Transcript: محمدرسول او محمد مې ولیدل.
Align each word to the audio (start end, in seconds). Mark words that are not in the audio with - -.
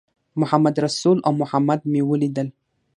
محمدرسول 0.41 1.17
او 1.27 1.33
محمد 1.41 1.79
مې 1.91 2.01
ولیدل. 2.09 2.47